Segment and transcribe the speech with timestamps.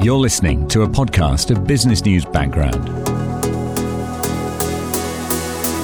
[0.00, 2.88] You're listening to a podcast of Business News Background.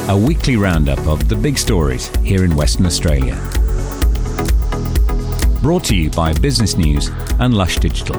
[0.09, 3.35] A weekly roundup of the big stories here in Western Australia.
[5.61, 8.15] Brought to you by Business News and Lush Digital.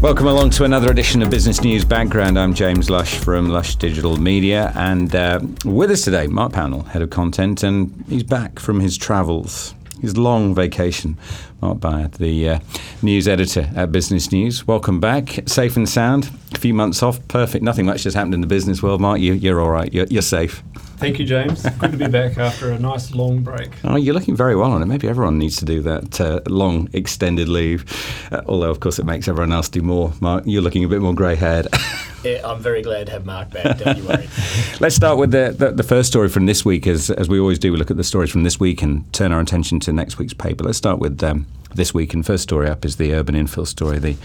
[0.00, 2.38] Welcome along to another edition of Business News Background.
[2.38, 7.02] I'm James Lush from Lush Digital Media, and uh, with us today, Mark Pownall, Head
[7.02, 11.16] of Content, and he's back from his travels his long vacation.
[11.60, 12.58] Mark Beyer, the uh,
[13.02, 14.66] news editor at Business News.
[14.66, 15.40] Welcome back.
[15.46, 16.30] Safe and sound.
[16.54, 17.26] A few months off.
[17.28, 17.62] Perfect.
[17.62, 19.20] Nothing much has happened in the business world, Mark.
[19.20, 19.92] You, are all right.
[19.92, 20.62] You're, you're safe.
[20.96, 21.62] Thank you, James.
[21.62, 23.70] Good to be back after a nice long break.
[23.84, 24.86] Oh, you're looking very well on it.
[24.86, 27.84] Maybe everyone needs to do that uh, long extended leave.
[28.30, 30.12] Uh, although, of course, it makes everyone else do more.
[30.20, 31.68] Mark, you're looking a bit more grey haired.
[32.24, 33.78] yeah, I'm very glad to have Mark back.
[33.78, 34.28] Don't you worry.
[34.80, 36.86] Let's start with the, the, the, first story from this week.
[36.86, 39.32] As, as we always do, we look at the stories from this week and turn
[39.32, 40.64] our attention to next week's paper.
[40.64, 42.14] Let's start with um, this week.
[42.14, 43.98] And first story up is the urban infill story.
[43.98, 44.16] The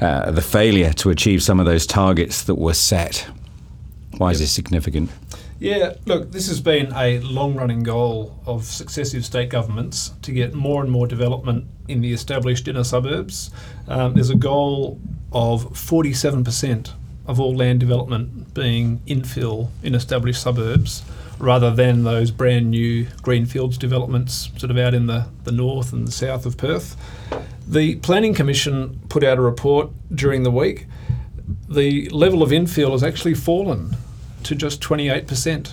[0.00, 3.24] uh, the failure to achieve some of those targets that were set.
[4.18, 4.34] Why yep.
[4.34, 5.10] is this significant?
[5.60, 10.54] Yeah, look, this has been a long running goal of successive state governments to get
[10.54, 13.52] more and more development in the established inner suburbs.
[13.86, 15.00] Um, there's a goal
[15.32, 16.92] of 47%
[17.26, 21.02] of all land development being infill in established suburbs
[21.38, 26.06] rather than those brand new greenfields developments sort of out in the, the north and
[26.06, 26.96] the south of Perth.
[27.66, 30.86] The Planning Commission put out a report during the week.
[31.68, 33.96] The level of infill has actually fallen
[34.44, 35.72] to just 28%.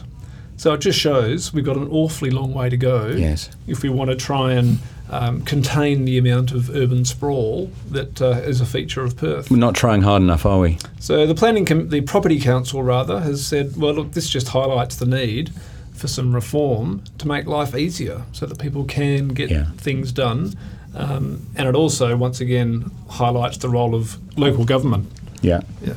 [0.58, 3.50] So it just shows we've got an awfully long way to go yes.
[3.68, 4.80] if we want to try and
[5.10, 9.50] um, contain the amount of urban sprawl that uh, is a feature of Perth.
[9.50, 10.78] We're not trying hard enough, are we?
[11.00, 14.96] So the planning, com- the property council rather, has said, well, look, this just highlights
[14.98, 15.52] the need
[15.94, 19.66] for some reform to make life easier, so that people can get yeah.
[19.78, 20.54] things done,
[20.96, 25.12] um, and it also, once again, highlights the role of local government.
[25.42, 25.62] Yeah.
[25.82, 25.96] Yeah.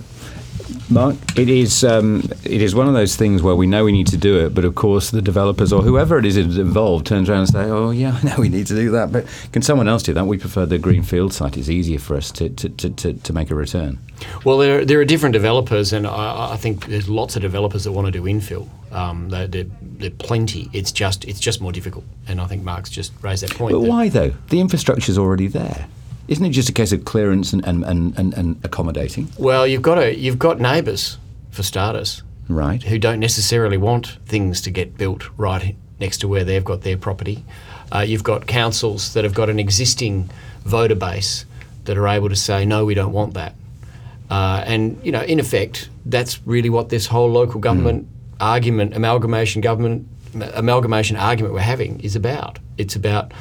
[0.91, 4.09] Mark, it is um, it is one of those things where we know we need
[4.09, 7.41] to do it, but of course the developers or whoever it is involved turns around
[7.41, 10.03] and say, "Oh yeah, I know we need to do that, but can someone else
[10.03, 13.13] do that?" We prefer the greenfield site; it's easier for us to, to, to, to,
[13.15, 13.99] to make a return.
[14.45, 17.93] Well, there, there are different developers, and I, I think there's lots of developers that
[17.93, 18.69] want to do infill.
[18.93, 20.69] Um, they're, they're, they're, plenty.
[20.73, 23.73] It's just it's just more difficult, and I think Mark's just raised that point.
[23.73, 24.33] But why though?
[24.51, 25.87] The infrastructure's already there.
[26.29, 29.29] Isn't it just a case of clearance and, and, and, and, accommodating?
[29.39, 31.19] Well, you've got a, you've got neighbours
[31.51, 32.83] for starters, right?
[32.83, 36.97] Who don't necessarily want things to get built right next to where they've got their
[36.97, 37.45] property.
[37.95, 40.31] Uh, you've got councils that have got an existing
[40.65, 41.45] voter base
[41.85, 43.55] that are able to say no, we don't want that.
[44.31, 48.09] Uh, and you know, in effect, that's really what this whole local government mm.
[48.41, 50.07] argument, amalgamation government,
[50.55, 52.59] amalgamation argument we're having is about.
[52.79, 53.33] It's about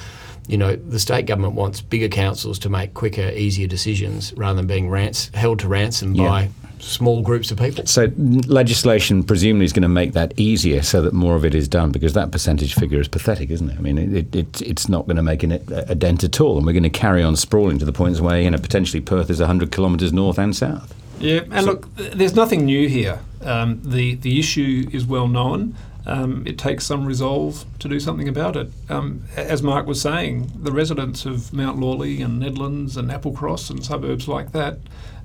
[0.48, 4.68] you know, the state government wants bigger councils to make quicker, easier decisions rather than
[4.68, 6.28] being rants, held to ransom yeah.
[6.28, 7.86] by small groups of people.
[7.86, 11.68] So legislation presumably is going to make that easier so that more of it is
[11.68, 13.78] done because that percentage figure is pathetic, isn't it?
[13.78, 16.66] I mean, it, it, it's not going to make an, a dent at all and
[16.66, 19.40] we're going to carry on sprawling to the points where, you know, potentially Perth is
[19.40, 20.96] 100 kilometres north and south.
[21.20, 23.20] Yeah, and so, look, there's nothing new here.
[23.42, 25.76] Um, the, the issue is well known
[26.06, 28.72] um, it takes some resolve to do something about it.
[28.90, 33.84] Um, as Mark was saying, the residents of Mount Lawley and Nedlands and Applecross and
[33.84, 34.80] suburbs like that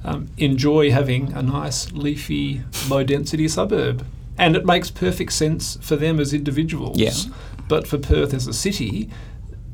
[0.05, 4.07] um, enjoy having a nice, leafy, low density suburb.
[4.39, 6.99] And it makes perfect sense for them as individuals.
[6.99, 7.13] Yeah.
[7.69, 9.09] But for Perth as a city,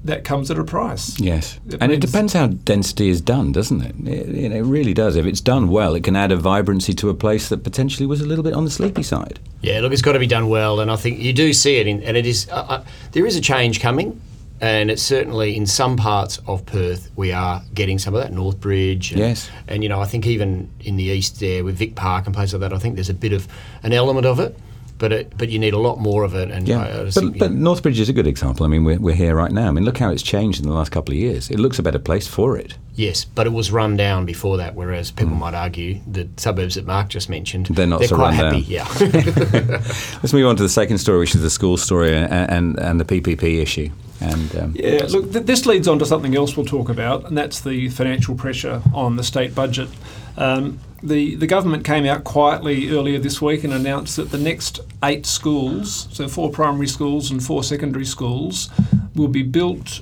[0.05, 1.19] that comes at a price.
[1.21, 3.95] Yes, it and it depends how density is done, doesn't it?
[4.09, 4.63] It, it?
[4.63, 5.17] really does.
[5.17, 8.21] If it's done well, it can add a vibrancy to a place that potentially was
[8.21, 9.39] a little bit on the sleepy side.
[9.61, 11.87] Yeah, look, it's got to be done well, and I think you do see it,
[11.87, 12.49] in, and it is.
[12.51, 14.21] Uh, uh, there is a change coming,
[14.61, 19.13] and it's certainly in some parts of Perth we are getting some of that Northbridge.
[19.13, 22.27] And, yes, and you know I think even in the east there with Vic Park
[22.27, 23.47] and places like that, I think there's a bit of
[23.85, 24.59] an element of it
[25.03, 26.49] but it, but you need a lot more of it.
[26.53, 28.65] And yeah, I, I but, think, but Northbridge is a good example.
[28.65, 29.67] I mean, we're, we're here right now.
[29.67, 31.51] I mean, look how it's changed in the last couple of years.
[31.51, 32.79] It looks a better place for it.
[32.95, 34.77] Yes, but it was run down before that.
[34.77, 35.41] Whereas people mm.
[35.41, 38.61] might argue the suburbs that Mark just mentioned, they're not they're so quite happy.
[38.61, 38.87] Yeah.
[39.01, 43.01] Let's move on to the second story, which is the school story and and, and
[43.01, 43.91] the PPP issue.
[44.21, 47.37] And, um, yeah, look, th- this leads on to something else we'll talk about, and
[47.37, 49.89] that's the financial pressure on the state budget.
[50.37, 54.81] Um, the, the government came out quietly earlier this week and announced that the next
[55.03, 58.71] eight schools, so four primary schools and four secondary schools,
[59.15, 60.01] will be built,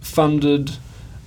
[0.00, 0.72] funded,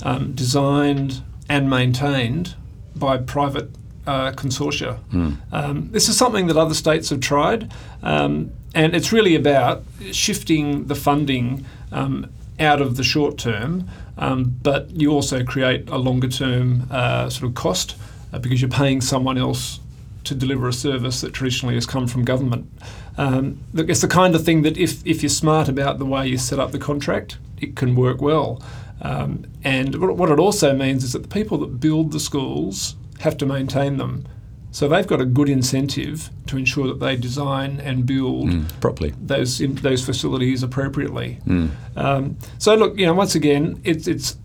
[0.04, 2.56] um, designed, and maintained
[2.96, 3.70] by private
[4.06, 5.00] uh, consortia.
[5.12, 5.38] Mm.
[5.52, 7.72] Um, this is something that other states have tried,
[8.02, 12.30] um, and it's really about shifting the funding um,
[12.60, 13.88] out of the short term,
[14.18, 17.96] um, but you also create a longer term uh, sort of cost
[18.34, 19.80] uh, because you're paying someone else
[20.24, 22.70] to deliver a service that traditionally has come from government.
[23.18, 26.28] Um, look, it's the kind of thing that if, if you're smart about the way
[26.28, 28.62] you set up the contract, it can work well.
[29.02, 33.38] Um, and what it also means is that the people that build the schools have
[33.38, 34.26] to maintain them.
[34.72, 39.14] So they've got a good incentive to ensure that they design and build mm, properly
[39.22, 41.40] those those facilities appropriately.
[41.46, 41.70] Mm.
[41.96, 44.36] Um, so look, you know, once again, it's it's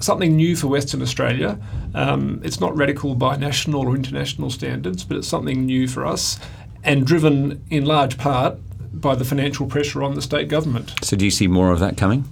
[0.00, 1.58] something new for Western Australia.
[1.94, 6.38] Um, it's not radical by national or international standards, but it's something new for us,
[6.82, 8.58] and driven in large part
[8.92, 10.92] by the financial pressure on the state government.
[11.02, 12.24] So do you see more of that coming?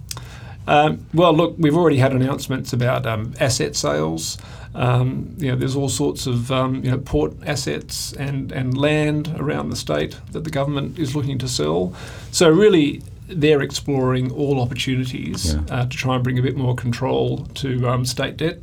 [0.67, 4.37] Um, well, look, we've already had announcements about um, asset sales.
[4.75, 9.35] Um, you know, there's all sorts of um, you know port assets and, and land
[9.39, 11.95] around the state that the government is looking to sell.
[12.33, 15.61] So really, they're exploring all opportunities yeah.
[15.71, 18.59] uh, to try and bring a bit more control to um, state debt.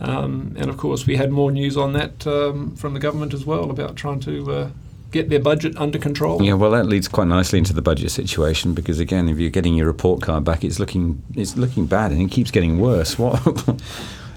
[0.00, 3.70] Um, and of course, we had more news on that from the government as well
[3.70, 4.70] about trying to uh,
[5.10, 6.42] get their budget under control.
[6.42, 9.74] Yeah, well, that leads quite nicely into the budget situation because again, if you're getting
[9.74, 13.18] your report card back, it's looking it's looking bad and it keeps getting worse.
[13.18, 13.40] What?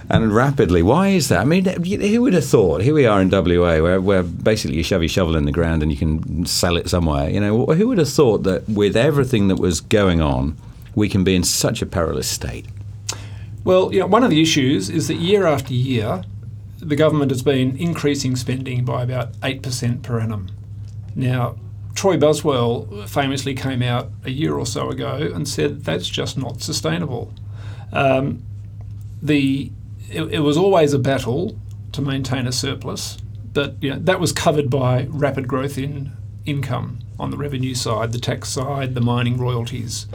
[0.10, 0.84] And rapidly.
[0.84, 1.40] Why is that?
[1.40, 2.82] I mean, who would have thought?
[2.82, 5.82] Here we are in WA, where, where basically you shove your shovel in the ground
[5.82, 7.30] and you can sell it somewhere.
[7.30, 10.58] You know, who would have thought that with everything that was going on,
[10.96, 12.66] we can be in such a perilous state?
[13.64, 16.24] Well, you know, one of the issues is that year after year,
[16.80, 20.50] the government has been increasing spending by about 8% per annum.
[21.16, 21.56] Now,
[21.96, 26.62] Troy Buswell famously came out a year or so ago and said that's just not
[26.62, 27.32] sustainable.
[27.94, 28.44] Um,
[29.22, 29.72] the
[30.10, 31.58] it, it, was always a battle
[31.92, 33.18] to maintain a surplus,
[33.54, 36.12] but you know, that was covered by rapid growth in
[36.46, 40.08] income on the revenue side, the tax side, the mining royalties.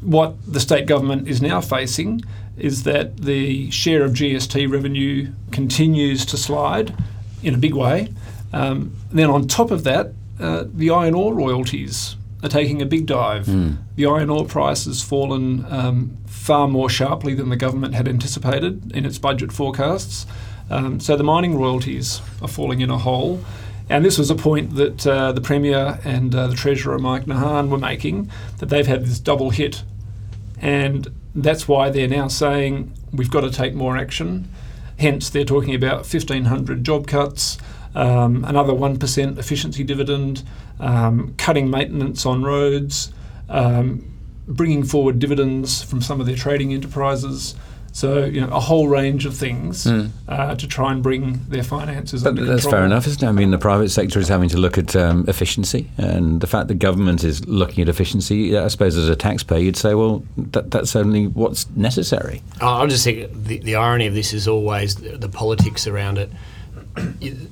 [0.00, 2.22] What the state government is now facing
[2.56, 6.94] is that the share of GST revenue continues to slide
[7.42, 8.12] in a big way.
[8.52, 13.06] Um, then on top of that, uh, the iron ore royalties are taking a big
[13.06, 13.46] dive.
[13.46, 13.78] Mm.
[13.96, 18.92] The iron ore price has fallen um, far more sharply than the government had anticipated
[18.92, 20.26] in its budget forecasts.
[20.70, 23.42] Um, so the mining royalties are falling in a hole.
[23.88, 27.68] And this was a point that uh, the Premier and uh, the Treasurer, Mike Nahan,
[27.68, 29.82] were making that they've had this double hit.
[30.60, 34.48] And that's why they're now saying we've got to take more action.
[34.98, 37.58] Hence, they're talking about 1,500 job cuts,
[37.94, 40.42] um, another 1% efficiency dividend,
[40.80, 43.12] um, cutting maintenance on roads,
[43.48, 44.10] um,
[44.46, 47.54] bringing forward dividends from some of their trading enterprises.
[47.92, 50.10] So you know a whole range of things mm.
[50.26, 52.24] uh, to try and bring their finances.
[52.24, 52.80] But under that's control.
[52.80, 53.28] fair enough, isn't it?
[53.28, 56.66] I mean, the private sector is having to look at um, efficiency, and the fact
[56.66, 58.58] that government is looking at efficiency.
[58.58, 62.42] I suppose as a taxpayer, you'd say, well, that, that's only what's necessary.
[62.60, 66.32] I'll just say the, the irony of this is always the, the politics around it.
[67.20, 67.48] You,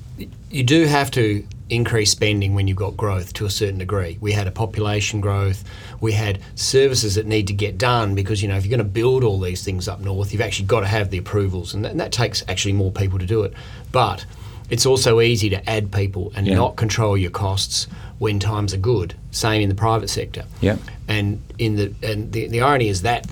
[0.49, 4.17] you do have to increase spending when you've got growth to a certain degree.
[4.21, 5.63] We had a population growth,
[5.99, 8.91] we had services that need to get done because you know if you're going to
[8.91, 11.91] build all these things up north, you've actually got to have the approvals, and that,
[11.91, 13.53] and that takes actually more people to do it.
[13.91, 14.25] But
[14.69, 16.55] it's also easy to add people and yeah.
[16.55, 17.87] not control your costs
[18.19, 19.15] when times are good.
[19.31, 20.45] Same in the private sector.
[20.61, 20.77] Yeah.
[21.07, 23.27] And in the and the, the irony is that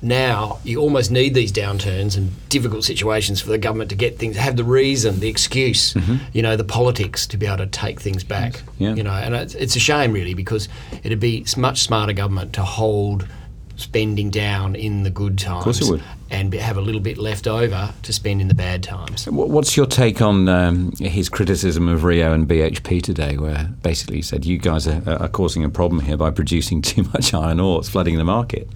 [0.00, 4.36] now you almost need these downturns and difficult situations for the government to get things
[4.36, 6.16] have the reason the excuse mm-hmm.
[6.32, 8.94] you know the politics to be able to take things back yeah.
[8.94, 10.68] you know and it's, it's a shame really because
[11.02, 13.26] it'd be much smarter government to hold
[13.74, 16.02] spending down in the good times of course it would.
[16.30, 19.26] and have a little bit left over to spend in the bad times.
[19.28, 24.22] What's your take on um, his criticism of Rio and BHP today, where basically he
[24.22, 27.78] said you guys are, are causing a problem here by producing too much iron ore,
[27.78, 28.68] it's flooding the market?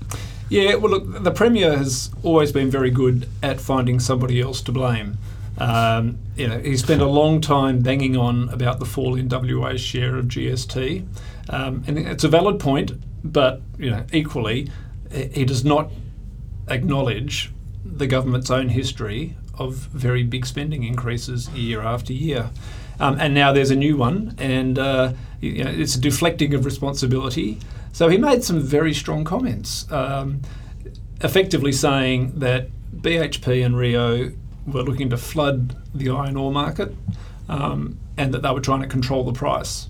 [0.52, 4.70] Yeah, well, look, the Premier has always been very good at finding somebody else to
[4.70, 5.16] blame.
[5.56, 9.80] Um, you know, he spent a long time banging on about the fall in WA's
[9.80, 11.06] share of GST,
[11.48, 12.92] um, and it's a valid point.
[13.24, 14.70] But you know, equally,
[15.10, 15.90] he does not
[16.68, 17.50] acknowledge
[17.82, 22.50] the government's own history of very big spending increases year after year.
[23.00, 26.64] Um, and now there's a new one, and uh, you know, it's a deflecting of
[26.64, 27.58] responsibility.
[27.92, 30.40] So he made some very strong comments, um,
[31.20, 34.32] effectively saying that BHP and Rio
[34.66, 36.94] were looking to flood the iron ore market
[37.48, 39.88] um, and that they were trying to control the price.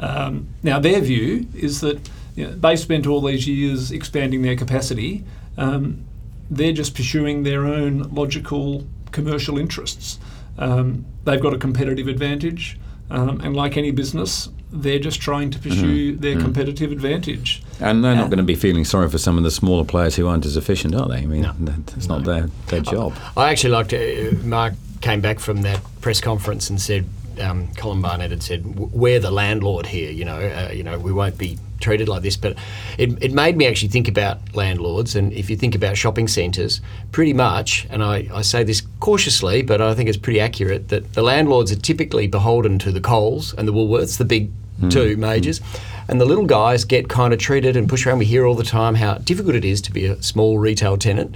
[0.00, 2.00] Um, now, their view is that
[2.34, 5.22] you know, they spent all these years expanding their capacity.
[5.56, 6.04] Um,
[6.50, 10.18] they're just pursuing their own logical commercial interests.
[10.58, 12.78] Um, they've got a competitive advantage.
[13.10, 17.62] Um, and like any business, they're just trying to pursue their competitive advantage.
[17.80, 20.16] And they're not Uh, going to be feeling sorry for some of the smaller players
[20.16, 21.18] who aren't as efficient, are they?
[21.18, 23.12] I mean, that- that's not their, their job.
[23.36, 24.44] I actually liked it.
[24.44, 27.04] Mark came back from that press conference and said,
[27.40, 30.10] um, Colin Barnett had said, "We're the landlord here.
[30.10, 32.56] You know, uh, you know, we won't be treated like this." But
[32.98, 36.80] it, it made me actually think about landlords, and if you think about shopping centres,
[37.12, 41.14] pretty much, and I, I say this cautiously, but I think it's pretty accurate that
[41.14, 44.50] the landlords are typically beholden to the Coles and the Woolworths, the big
[44.90, 45.60] two majors.
[46.06, 48.18] And the little guys get kind of treated and pushed around.
[48.18, 51.34] We hear all the time how difficult it is to be a small retail tenant,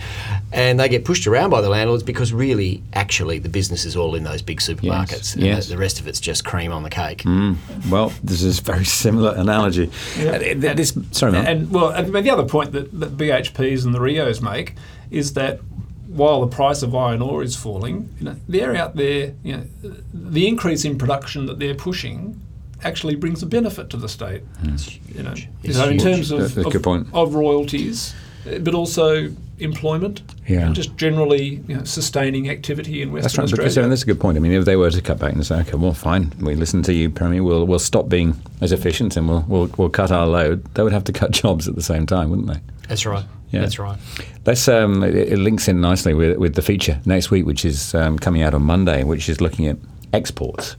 [0.52, 4.14] and they get pushed around by the landlords because really, actually, the business is all
[4.14, 5.68] in those big supermarkets, and yes.
[5.68, 7.22] the, the rest of it's just cream on the cake.
[7.90, 9.90] Well, this is a very similar analogy.
[10.18, 10.32] Yeah.
[10.32, 11.46] Uh, th- this, sorry, Mark.
[11.46, 14.74] And well, and the other point that, that BHPs and the Rios make
[15.10, 15.60] is that
[16.08, 19.34] while the price of iron ore is falling, you know, they're out there.
[19.42, 19.64] You know,
[20.12, 22.40] the increase in production that they're pushing
[22.84, 24.42] actually brings a benefit to the state.
[25.14, 28.14] You know, It's so in terms of, of, of royalties,
[28.60, 30.22] but also employment.
[30.46, 30.66] Yeah.
[30.66, 33.64] and just generally you know, sustaining activity in Western That's right, Australia.
[33.68, 34.36] because uh, that's a good point.
[34.38, 36.82] I mean, if they were to cut back and say, "Okay, well, fine, we listen
[36.84, 37.42] to you, Premier.
[37.42, 40.92] We'll we'll stop being as efficient and we'll we'll, we'll cut our load," they would
[40.92, 42.60] have to cut jobs at the same time, wouldn't they?
[42.88, 43.24] That's right.
[43.50, 43.60] Yeah.
[43.60, 43.98] That's right.
[44.46, 44.68] Let's.
[44.68, 48.18] Um, it, it links in nicely with with the feature next week, which is um,
[48.18, 49.76] coming out on Monday, which is looking at
[50.12, 50.76] exports.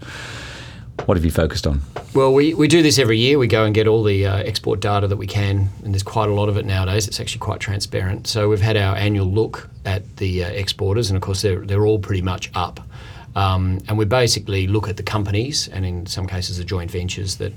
[1.09, 1.81] What have you focused on?
[2.13, 3.39] Well, we, we do this every year.
[3.39, 6.29] We go and get all the uh, export data that we can, and there's quite
[6.29, 7.07] a lot of it nowadays.
[7.07, 8.27] It's actually quite transparent.
[8.27, 11.83] So we've had our annual look at the uh, exporters, and of course they're they're
[11.83, 12.79] all pretty much up.
[13.35, 17.37] Um, and we basically look at the companies, and in some cases the joint ventures
[17.37, 17.53] that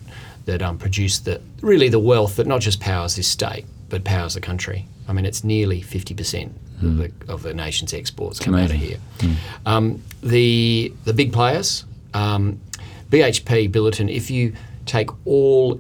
[0.47, 4.33] that um, produce the really the wealth that not just powers this state but powers
[4.33, 4.87] the country.
[5.07, 8.77] I mean, it's nearly fifty percent of, the, of the nation's exports come out of
[8.77, 8.97] here.
[9.67, 11.85] Um, the the big players.
[13.13, 14.55] BHP Billiton, if you
[14.87, 15.79] take all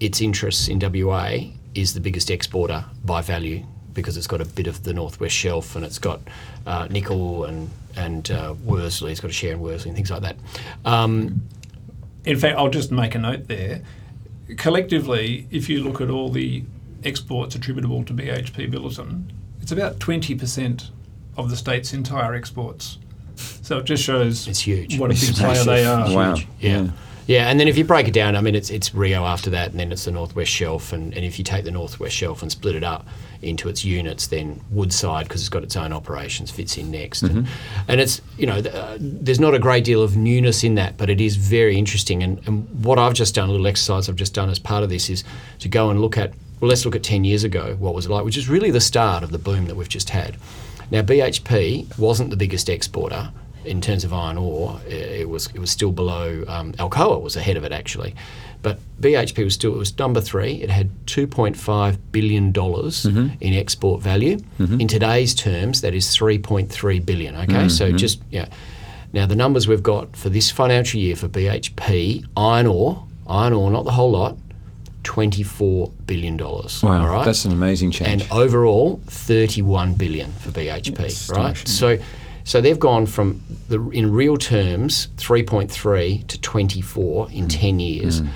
[0.00, 1.36] its interests in WA,
[1.76, 3.64] is the biggest exporter by value
[3.94, 6.20] because it's got a bit of the Northwest Shelf and it's got
[6.66, 9.12] uh, nickel and and uh, Worsley.
[9.12, 10.36] It's got a share in Worsley and things like that.
[10.84, 11.42] Um,
[12.24, 13.82] In fact, I'll just make a note there.
[14.56, 16.64] Collectively, if you look at all the
[17.04, 19.30] exports attributable to BHP Billiton,
[19.62, 20.90] it's about 20%
[21.36, 22.98] of the state's entire exports.
[23.36, 24.98] So it just shows It's huge.
[24.98, 26.14] what a It's big player they are.
[26.14, 26.34] Wow.
[26.34, 26.48] Huge.
[26.60, 26.88] Yeah.
[27.26, 27.48] yeah.
[27.50, 29.80] and then if you break it down, I mean, it's it's Rio after that, and
[29.80, 32.74] then it's the Northwest Shelf, and, and if you take the Northwest Shelf and split
[32.74, 33.06] it up
[33.42, 37.46] into its units, then Woodside, because it's got its own operations, fits in next, and,
[37.88, 40.96] and it's you know, th- uh, there's not a great deal of newness in that,
[40.96, 42.22] but it is very interesting.
[42.22, 44.88] And, and what I've just done, a little exercise I've just done as part of
[44.88, 45.24] this, is
[45.58, 48.10] to go and look at well, let's look at ten years ago, what was it
[48.10, 50.36] like, which is really the start of the boom that we've just had.
[50.90, 53.30] Now, BHP wasn't the biggest exporter
[53.64, 54.80] in terms of iron ore.
[54.86, 56.44] Uh, it was it was still below.
[56.48, 58.14] Um, Alcoa was ahead of it actually,
[58.62, 60.54] but BHP was still it was number three.
[60.62, 63.34] It had 2.5 billion dollars mm-hmm.
[63.40, 64.38] in export value.
[64.58, 64.80] Mm-hmm.
[64.80, 67.36] In today's terms, that is 3.3 billion.
[67.36, 67.68] Okay, mm-hmm.
[67.68, 68.48] so just yeah.
[69.12, 73.70] Now the numbers we've got for this financial year for BHP iron ore, iron ore,
[73.70, 74.36] not the whole lot.
[75.04, 76.82] Twenty-four billion dollars.
[76.82, 77.24] Wow, all right?
[77.24, 78.22] that's an amazing change.
[78.22, 81.56] and overall 31 billion for BHP, right?
[81.68, 81.98] So
[82.44, 87.48] so they've gone from the in real terms 3.3 to 24 in hmm.
[87.48, 88.20] 10 years.
[88.20, 88.28] Hmm.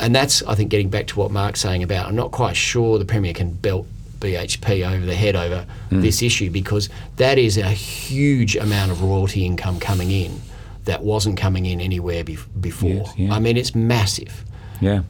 [0.00, 2.98] And that's I think getting back to what Mark's saying about I'm not quite sure
[2.98, 3.86] the premier can belt
[4.18, 6.00] BHP over the head over hmm.
[6.00, 10.40] this issue because that is a huge amount of royalty income coming in
[10.84, 12.90] that wasn't coming in anywhere bef- before.
[12.90, 13.34] Yes, yeah.
[13.34, 14.44] I mean it's massive.
[14.80, 15.02] Yeah,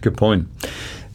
[0.00, 0.48] good point.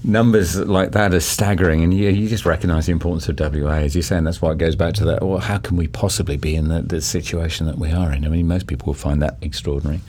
[0.07, 3.95] Numbers like that are staggering, and you, you just recognise the importance of WA, as
[3.95, 4.25] you're saying.
[4.25, 5.23] That's why it goes back to that.
[5.23, 8.23] Well, how can we possibly be in the, the situation that we are in?
[8.23, 10.01] I mean, most people will find that extraordinary.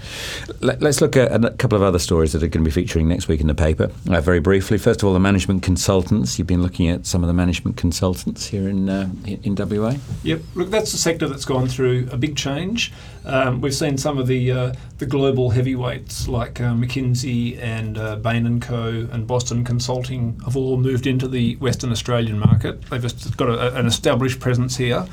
[0.60, 3.08] Let, us look at a couple of other stories that are going to be featuring
[3.08, 3.90] next week in the paper.
[4.10, 6.38] Uh, very briefly, first of all, the management consultants.
[6.38, 9.94] You've been looking at some of the management consultants here in uh, in, in WA.
[10.24, 10.42] Yep.
[10.54, 12.92] Look, that's a sector that's gone through a big change.
[13.26, 18.16] Um, we've seen some of the uh, the global heavyweights like uh, McKinsey and uh,
[18.16, 19.08] Bain and Co.
[19.10, 22.80] and Boston Consulting have all moved into the Western Australian market.
[22.82, 25.06] They've got a, an established presence here.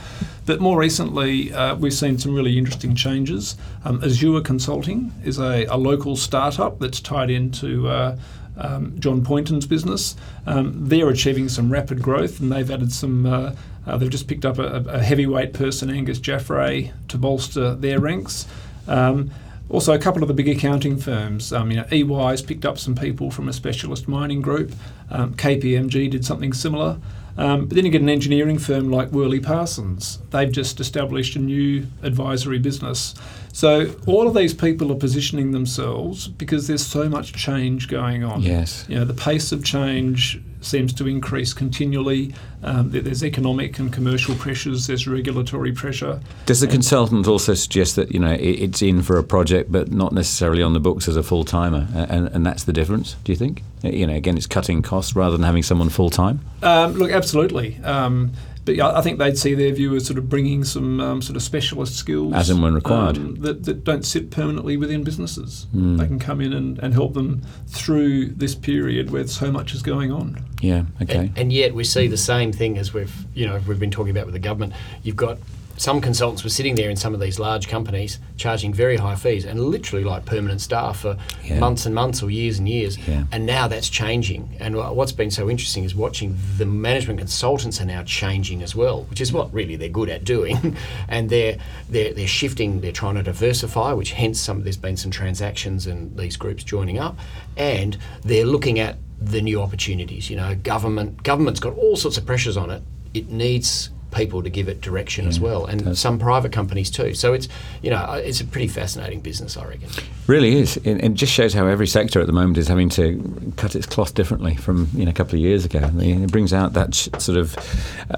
[0.45, 3.55] But more recently, uh, we've seen some really interesting changes.
[3.83, 8.17] Um, Azure Consulting is a, a local startup that's tied into uh,
[8.57, 10.15] um, John Poynton's business.
[10.45, 13.25] Um, they're achieving some rapid growth, and they've added some.
[13.25, 13.55] Uh,
[13.85, 18.47] uh, they've just picked up a, a heavyweight person, Angus Jaffray, to bolster their ranks.
[18.87, 19.31] Um,
[19.69, 21.51] also, a couple of the big accounting firms.
[21.51, 24.73] Um, you know, EY's picked up some people from a specialist mining group.
[25.09, 26.99] Um, KPMG did something similar.
[27.37, 30.19] Um, but then you get an engineering firm like Worley Parsons.
[30.29, 33.15] They've just established a new advisory business.
[33.53, 38.41] So all of these people are positioning themselves because there's so much change going on.
[38.41, 38.83] Yes.
[38.89, 42.33] You know, the pace of change seems to increase continually.
[42.63, 44.87] Um, there's economic and commercial pressures.
[44.87, 46.19] There's regulatory pressure.
[46.47, 50.13] Does the consultant also suggest that you know it's in for a project, but not
[50.13, 53.15] necessarily on the books as a full timer, and, and that's the difference?
[53.23, 53.61] Do you think?
[53.83, 56.39] You know, again, it's cutting costs rather than having someone full time.
[56.63, 57.77] Um, look, absolutely.
[57.83, 58.31] Um,
[58.65, 61.35] but yeah, I think they'd see their view as sort of bringing some um, sort
[61.35, 63.17] of specialist skills As and when required.
[63.17, 65.67] um, that, that don't sit permanently within businesses.
[65.71, 65.97] Hmm.
[65.97, 69.81] They can come in and, and help them through this period where so much is
[69.81, 70.43] going on.
[70.61, 70.83] Yeah.
[71.01, 71.17] Okay.
[71.17, 74.11] And, and yet we see the same thing as we've you know we've been talking
[74.11, 74.73] about with the government.
[75.03, 75.37] You've got
[75.75, 79.43] some consultants were sitting there in some of these large companies charging very high fees
[79.43, 81.59] and literally like permanent staff for Yeah.
[81.59, 82.97] months and months or years and years.
[83.07, 83.23] Yeah.
[83.31, 84.55] And now that's changing.
[84.59, 89.03] And what's been so interesting is watching the management consultants are now changing as well,
[89.09, 90.77] which is what really they're good at doing.
[91.07, 91.57] and they're
[91.89, 92.81] they're they're shifting.
[92.81, 96.99] They're trying to diversify, which hence some there's been some transactions and these groups joining
[96.99, 97.17] up,
[97.57, 100.29] and they're looking at the new opportunities.
[100.29, 102.83] You know, government government's got all sorts of pressures on it.
[103.13, 107.13] It needs people to give it direction as well, and some private companies too.
[107.13, 107.47] So it's
[107.81, 109.89] you know uh, it's a pretty fascinating business, I reckon.
[110.27, 110.77] Really is.
[110.77, 113.85] It, it just shows how every sector at the moment is having to cut its
[113.85, 115.91] cloth differently from you know, a couple of years ago.
[115.95, 117.57] It brings out that sort of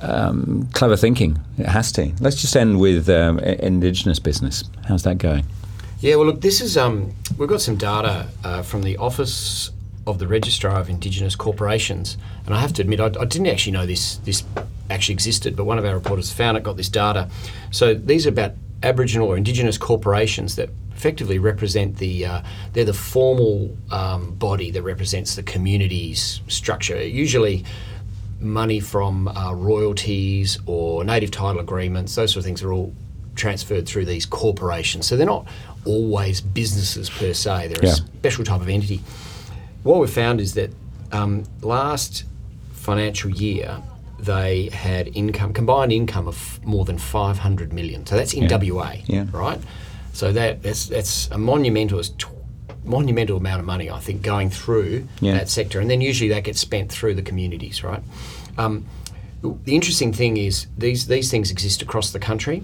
[0.01, 1.39] um, clever thinking.
[1.57, 2.11] It has to.
[2.19, 4.63] Let's just end with um, Indigenous business.
[4.87, 5.45] How's that going?
[6.01, 9.71] Yeah, well, look, this is um, we've got some data uh, from the Office
[10.05, 13.71] of the Registrar of Indigenous Corporations, and I have to admit, I, I didn't actually
[13.71, 14.43] know this this
[14.89, 17.29] actually existed, but one of our reporters found it, got this data.
[17.71, 22.41] So these are about Aboriginal or Indigenous corporations that effectively represent the uh,
[22.73, 27.01] they're the formal um, body that represents the community's structure.
[27.05, 27.65] Usually.
[28.41, 32.93] Money from uh, royalties or native title agreements, those sort of things are all
[33.35, 35.07] transferred through these corporations.
[35.07, 35.47] So they're not
[35.85, 37.91] always businesses per se, they're Yeah.
[37.93, 39.01] a special type of entity.
[39.83, 40.69] What we've found is that
[41.13, 42.25] um, last
[42.73, 43.81] financial year,
[44.19, 48.05] they had income, combined income of more than 500 million.
[48.05, 48.57] So that's in Yeah.
[48.57, 49.25] WA, Yeah.
[49.31, 49.59] right?
[50.13, 52.27] So that, that's, that's a monumental, tw-
[52.85, 55.33] monumental amount of money, I think, going through Yeah.
[55.33, 55.79] that sector.
[55.79, 58.01] And then usually that gets spent through the communities, right?
[58.57, 58.85] Um,
[59.63, 62.63] the interesting thing is these these things exist across the country,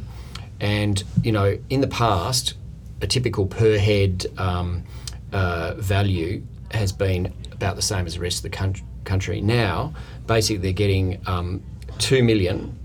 [0.59, 2.55] and you know in the past,
[3.01, 4.83] a typical per head um,
[5.31, 8.83] uh, value has been about the same as the rest of the country.
[9.03, 9.41] country.
[9.41, 9.93] Now,
[10.27, 11.61] basically, they're getting um,
[11.97, 12.77] two million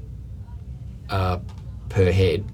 [1.10, 1.38] uh,
[1.88, 2.44] per head.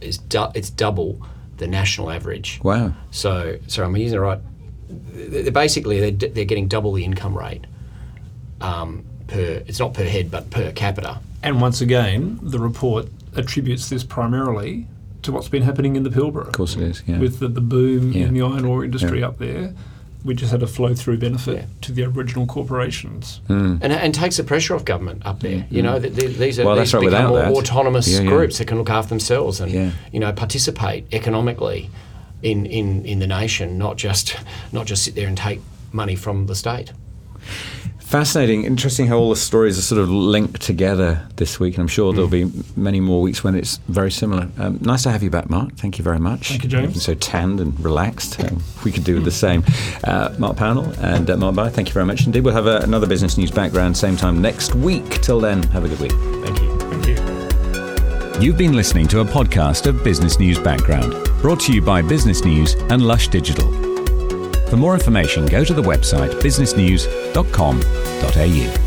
[0.00, 1.20] Is du- it's double
[1.56, 2.60] the national average.
[2.62, 2.92] Wow.
[3.10, 4.40] So, sorry, am I using the right?
[4.88, 7.64] They're basically they're, d- they're getting double the income rate
[8.60, 9.62] um, per.
[9.66, 11.20] It's not per head, but per capita.
[11.42, 14.86] And once again, the report attributes this primarily
[15.22, 16.46] to what's been happening in the Pilbara.
[16.48, 17.02] Of course it is.
[17.06, 17.18] Yeah.
[17.18, 18.26] With the, the boom Yeah.
[18.26, 19.28] in the iron ore industry Yeah.
[19.28, 19.74] up there,
[20.26, 21.64] we just had a flow through benefit Yeah.
[21.82, 23.40] to the Aboriginal corporations.
[23.48, 23.78] Mm.
[23.82, 25.66] and, and takes the pressure off government up there.
[25.70, 27.52] You know, th- th- these are Well, these right, become more that.
[27.52, 28.28] autonomous Yeah, yeah.
[28.30, 29.90] groups that can look after themselves and Yeah.
[30.12, 31.88] you know participate economically
[32.42, 34.36] in, in, in the nation, not just
[34.72, 35.60] not just sit there and take
[35.92, 36.92] money from the state.
[38.06, 41.88] Fascinating, interesting how all the stories are sort of linked together this week, and I'm
[41.88, 44.48] sure there'll be many more weeks when it's very similar.
[44.58, 45.74] Um, nice to have you back, Mark.
[45.74, 46.50] Thank you very much.
[46.50, 46.86] Thank you, James.
[46.86, 48.38] Looking so tanned and relaxed.
[48.38, 49.64] Um, we could do the same.
[50.04, 52.44] Uh, Mark Pownall and uh, Mark Beyer, thank you very much indeed.
[52.44, 55.20] We'll have uh, another business news background same time next week.
[55.20, 56.12] Till then, have a good week.
[56.46, 56.78] Thank you.
[56.78, 58.40] Thank you.
[58.40, 62.44] You've been listening to a podcast of Business News Background, brought to you by Business
[62.44, 63.95] News and Lush Digital.
[64.68, 68.85] For more information, go to the website businessnews.com.au.